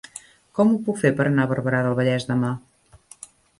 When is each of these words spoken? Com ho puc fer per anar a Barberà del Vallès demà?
Com 0.59 0.71
ho 0.71 0.79
puc 0.87 0.97
fer 1.01 1.11
per 1.19 1.27
anar 1.27 1.45
a 1.47 1.51
Barberà 1.53 1.83
del 1.89 1.95
Vallès 2.01 2.27
demà? 2.33 2.53